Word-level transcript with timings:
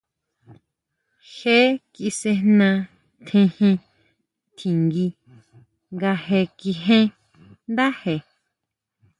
Je 1.37 1.57
kisʼejna 1.93 2.69
tsejen 3.27 3.75
tjingui 4.57 5.07
nga 5.93 6.11
je 6.25 6.39
kíjen 6.57 7.05
ndáje. 7.71 8.15